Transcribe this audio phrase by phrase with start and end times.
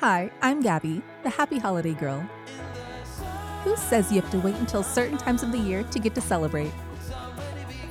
[0.00, 2.20] Hi, I'm Gabby, the happy holiday girl.
[3.64, 6.20] Who says you have to wait until certain times of the year to get to
[6.20, 6.68] celebrate?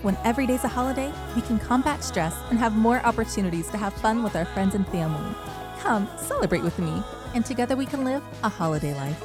[0.04, 3.91] When every day's a holiday, we can combat stress and have more opportunities to have
[3.91, 5.36] fun with our friends and family.
[5.79, 7.02] Come, celebrate with me,
[7.33, 9.24] and together we can live a holiday life.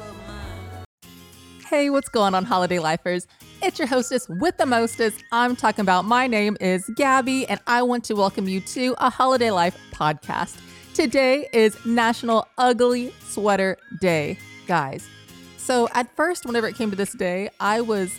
[1.67, 3.27] Hey, what's going on, holiday lifers?
[3.61, 5.23] It's your hostess with the mostest.
[5.31, 9.11] I'm talking about my name is Gabby, and I want to welcome you to a
[9.11, 10.59] Holiday Life podcast.
[10.93, 15.07] Today is National Ugly Sweater Day, guys.
[15.55, 18.13] So, at first, whenever it came to this day, I was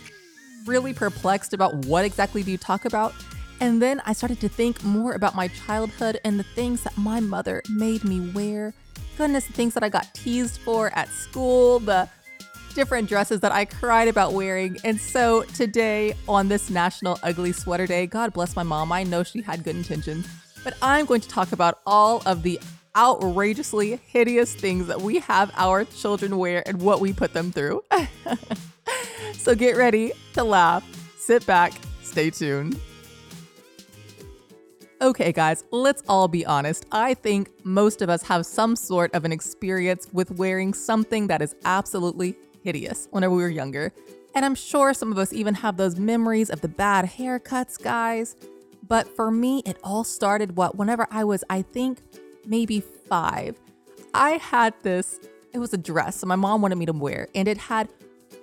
[0.64, 3.12] really perplexed about what exactly do you talk about.
[3.61, 7.20] And then I started to think more about my childhood and the things that my
[7.20, 8.73] mother made me wear.
[9.19, 12.09] Goodness, the things that I got teased for at school, the
[12.75, 14.78] different dresses that I cried about wearing.
[14.83, 19.23] And so today, on this National Ugly Sweater Day, God bless my mom, I know
[19.25, 20.27] she had good intentions
[20.65, 22.61] but I'm going to talk about all of the
[22.97, 27.83] outrageously hideous things that we have our children wear and what we put them through.
[29.34, 30.84] so get ready to laugh,
[31.19, 32.78] sit back, stay tuned.
[35.01, 36.86] Okay, guys, let's all be honest.
[36.92, 41.42] I think most of us have some sort of an experience with wearing something that
[41.42, 43.92] is absolutely hideous whenever we were younger.
[44.36, 48.36] And I'm sure some of us even have those memories of the bad haircuts, guys,
[48.93, 52.01] but for me, it all started what whenever I was, I think,
[52.45, 53.59] maybe five.
[54.12, 55.19] I had this,
[55.55, 57.89] it was a dress my mom wanted me to wear, and it had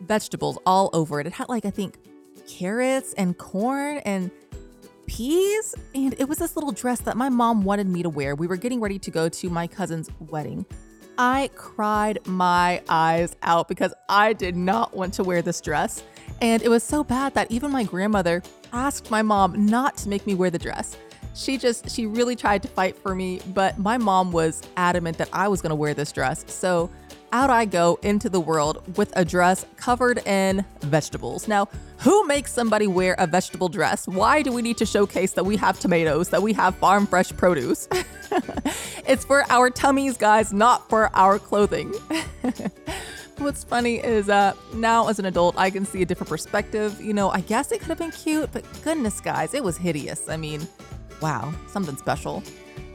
[0.01, 1.27] vegetables all over it.
[1.27, 1.99] It had like, I think,
[2.47, 4.31] carrots and corn and
[5.05, 5.75] peas.
[5.93, 8.33] And it was this little dress that my mom wanted me to wear.
[8.33, 10.65] We were getting ready to go to my cousin's wedding.
[11.19, 16.01] I cried my eyes out because I did not want to wear this dress.
[16.41, 18.41] And it was so bad that even my grandmother
[18.73, 20.97] asked my mom not to make me wear the dress.
[21.33, 25.29] She just, she really tried to fight for me, but my mom was adamant that
[25.31, 26.43] I was gonna wear this dress.
[26.47, 26.89] So
[27.31, 31.47] out I go into the world with a dress covered in vegetables.
[31.47, 31.67] Now,
[31.99, 34.07] who makes somebody wear a vegetable dress?
[34.07, 37.29] Why do we need to showcase that we have tomatoes, that we have farm fresh
[37.29, 37.87] produce?
[39.07, 41.93] it's for our tummies, guys, not for our clothing.
[43.39, 46.99] What's funny is uh, now as an adult, I can see a different perspective.
[46.99, 50.27] You know, I guess it could have been cute, but goodness, guys, it was hideous.
[50.27, 50.67] I mean,
[51.21, 52.43] wow, something special.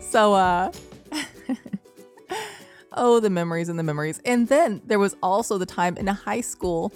[0.00, 0.70] So, uh,
[2.92, 4.20] oh, the memories and the memories.
[4.26, 6.92] And then there was also the time in high school,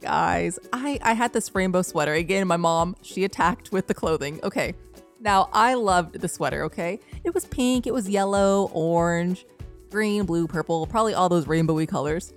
[0.00, 2.14] guys, I, I had this rainbow sweater.
[2.14, 4.40] Again, my mom, she attacked with the clothing.
[4.42, 4.74] Okay.
[5.20, 6.98] Now, I loved the sweater, okay?
[7.22, 9.46] It was pink, it was yellow, orange,
[9.90, 12.32] green, blue, purple, probably all those rainbowy colors.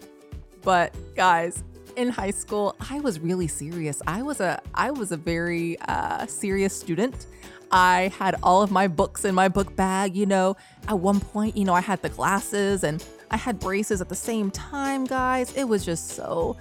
[0.63, 1.63] But guys,
[1.95, 4.01] in high school, I was really serious.
[4.07, 7.27] I was a I was a very uh, serious student.
[7.71, 10.15] I had all of my books in my book bag.
[10.15, 10.55] You know,
[10.87, 14.15] at one point, you know, I had the glasses and I had braces at the
[14.15, 15.53] same time, guys.
[15.55, 16.57] It was just so.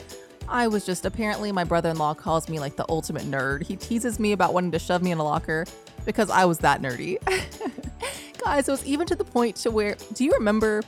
[0.49, 3.63] I was just apparently my brother in law calls me like the ultimate nerd.
[3.63, 5.67] He teases me about wanting to shove me in a locker
[6.05, 7.17] because I was that nerdy.
[8.45, 10.83] guys, it was even to the point to where do you remember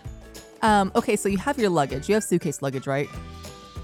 [0.65, 2.09] um, okay, so you have your luggage.
[2.09, 3.09] You have suitcase luggage, right?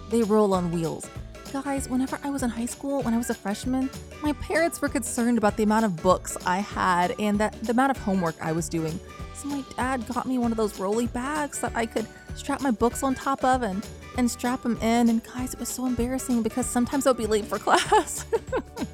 [0.08, 1.06] They roll on wheels.
[1.52, 3.90] Guys, whenever I was in high school, when I was a freshman,
[4.22, 7.90] my parents were concerned about the amount of books I had and that the amount
[7.90, 8.98] of homework I was doing.
[9.34, 12.70] So my dad got me one of those rolly bags that I could strap my
[12.70, 13.86] books on top of and
[14.16, 15.10] and strap them in.
[15.10, 18.24] And guys, it was so embarrassing because sometimes I'll be late for class.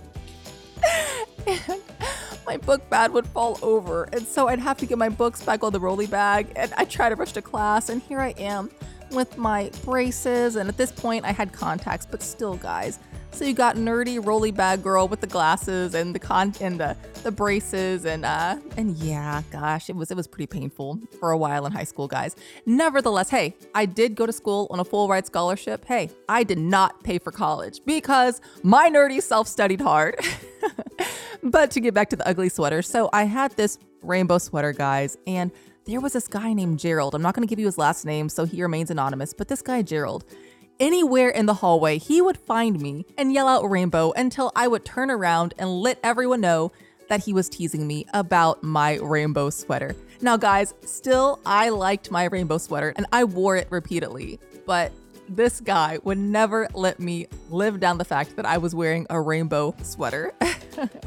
[2.57, 4.05] my book bag would fall over.
[4.13, 6.53] And so I'd have to get my books back on the rolly bag.
[6.57, 7.89] And I try to rush to class.
[7.91, 8.71] And here I am
[9.11, 10.57] with my braces.
[10.57, 12.99] And at this point, I had contacts, but still, guys.
[13.33, 16.97] So you got nerdy rolly bag girl with the glasses and the con and the,
[17.23, 21.37] the braces and uh and yeah, gosh, it was it was pretty painful for a
[21.37, 22.35] while in high school, guys.
[22.65, 25.85] Nevertheless, hey, I did go to school on a full ride scholarship.
[25.85, 30.19] Hey, I did not pay for college because my nerdy self studied hard.
[31.51, 35.17] but to get back to the ugly sweater, so I had this rainbow sweater, guys,
[35.27, 35.51] and
[35.85, 37.15] there was this guy named Gerald.
[37.15, 39.63] I'm not going to give you his last name, so he remains anonymous, but this
[39.63, 40.25] guy, Gerald,
[40.81, 44.85] anywhere in the hallway, he would find me and yell out rainbow until I would
[44.85, 46.73] turn around and let everyone know
[47.09, 49.95] that he was teasing me about my rainbow sweater.
[50.21, 54.93] Now, guys, still, I liked my rainbow sweater and I wore it repeatedly, but
[55.29, 59.21] this guy would never let me live down the fact that I was wearing a
[59.21, 60.33] rainbow sweater.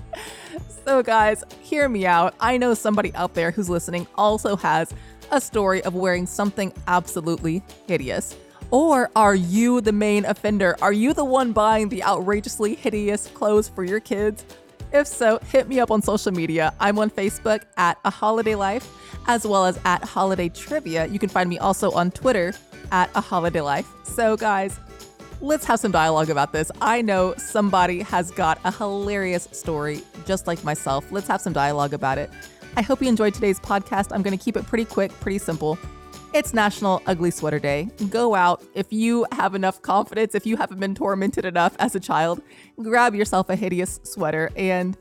[0.85, 2.35] so, guys, hear me out.
[2.39, 4.93] I know somebody out there who's listening also has
[5.31, 8.35] a story of wearing something absolutely hideous.
[8.71, 10.75] Or are you the main offender?
[10.81, 14.45] Are you the one buying the outrageously hideous clothes for your kids?
[14.91, 16.73] If so, hit me up on social media.
[16.79, 18.89] I'm on Facebook at A Holiday Life,
[19.27, 21.05] as well as at Holiday Trivia.
[21.05, 22.53] You can find me also on Twitter
[22.91, 23.87] at A Holiday Life.
[24.03, 24.79] So, guys,
[25.41, 26.71] let's have some dialogue about this.
[26.81, 31.11] I know somebody has got a hilarious story, just like myself.
[31.11, 32.31] Let's have some dialogue about it.
[32.75, 34.07] I hope you enjoyed today's podcast.
[34.11, 35.77] I'm going to keep it pretty quick, pretty simple.
[36.31, 37.89] It's National Ugly Sweater Day.
[38.11, 41.99] Go out if you have enough confidence, if you haven't been tormented enough as a
[41.99, 42.43] child,
[42.79, 44.95] grab yourself a hideous sweater and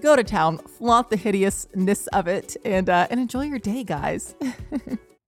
[0.00, 4.34] go to town, flaunt the hideousness of it, and uh, and enjoy your day, guys.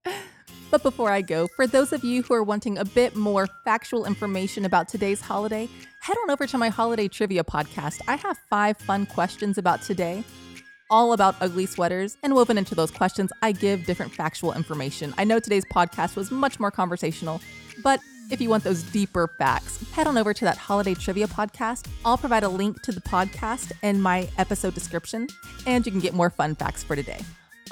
[0.72, 4.06] but before I go, for those of you who are wanting a bit more factual
[4.06, 5.68] information about today's holiday,
[6.00, 8.00] head on over to my holiday trivia podcast.
[8.08, 10.24] I have five fun questions about today
[10.94, 15.12] all about ugly sweaters, and woven into those questions, I give different factual information.
[15.18, 17.40] I know today's podcast was much more conversational,
[17.82, 17.98] but
[18.30, 21.88] if you want those deeper facts, head on over to that holiday trivia podcast.
[22.04, 25.26] I'll provide a link to the podcast in my episode description,
[25.66, 27.18] and you can get more fun facts for today.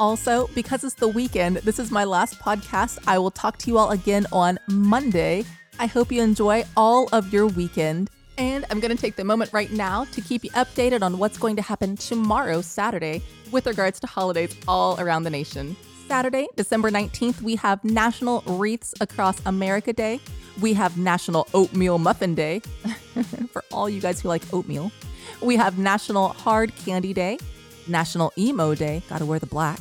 [0.01, 2.99] Also, because it's the weekend, this is my last podcast.
[3.07, 5.45] I will talk to you all again on Monday.
[5.79, 8.11] I hope you enjoy all of your weekend.
[8.39, 11.39] And I'm going to take the moment right now to keep you updated on what's
[11.39, 15.77] going to happen tomorrow, Saturday, with regards to holidays all around the nation.
[16.09, 20.21] Saturday, December 19th, we have National Wreaths Across America Day.
[20.61, 22.61] We have National Oatmeal Muffin Day
[23.53, 24.93] for all you guys who like oatmeal.
[25.41, 27.39] We have National Hard Candy Day,
[27.87, 29.81] National Emo Day, gotta wear the black.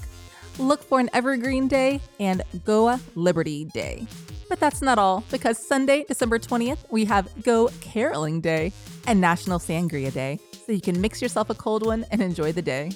[0.62, 4.06] Look for an Evergreen Day, and Goa Liberty Day.
[4.48, 8.72] But that's not all, because Sunday, December 20th, we have Go Caroling Day
[9.08, 12.62] and National Sangria Day, so you can mix yourself a cold one and enjoy the
[12.62, 12.92] day.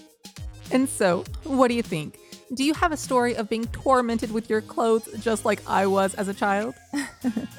[0.69, 2.19] And so, what do you think?
[2.53, 6.13] Do you have a story of being tormented with your clothes just like I was
[6.13, 6.75] as a child?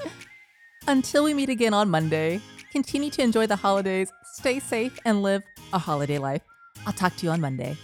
[0.87, 5.43] Until we meet again on Monday, continue to enjoy the holidays, stay safe, and live
[5.73, 6.43] a holiday life.
[6.87, 7.77] I'll talk to you on Monday.